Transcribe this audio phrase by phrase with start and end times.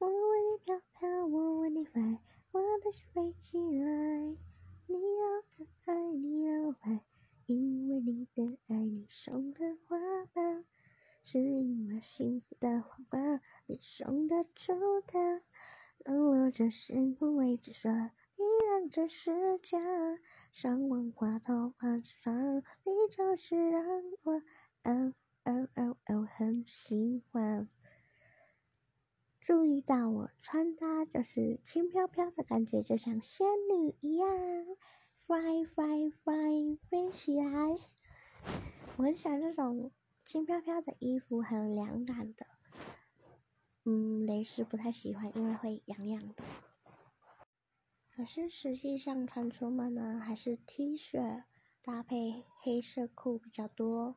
[0.00, 2.00] 我为你飘飘，我为你飞，
[2.52, 4.34] 我的心飞起来。
[4.86, 7.04] 你让人爱，你让我爱，
[7.44, 9.98] 因为你的爱，你送的花
[10.32, 10.64] 瓣，
[11.22, 15.42] 是因为幸福的花瓣，你送的祝祷。
[16.06, 19.76] 冷落这是无谓之说，你让这世界
[20.50, 23.84] 上万花筒花上，你就是让
[24.22, 24.32] 我
[24.82, 25.12] 哦
[25.44, 27.68] 哦哦哦很喜欢。
[29.50, 34.28] 注意到我穿搭就是轻飘飘的感觉，就像仙女一样
[35.26, 37.76] ，fly fly fly 飞起来。
[38.96, 39.90] 我很喜欢这种
[40.24, 42.46] 轻飘飘的衣服，很凉感的。
[43.84, 46.44] 嗯，蕾丝不太喜欢，因为会痒痒的。
[48.14, 51.42] 可是实际上穿出门呢，还是 T 恤
[51.82, 54.14] 搭配黑色裤比较多。